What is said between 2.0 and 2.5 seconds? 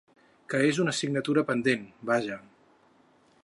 vaja.